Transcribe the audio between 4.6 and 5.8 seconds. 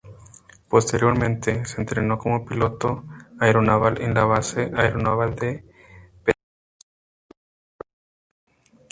aeronaval de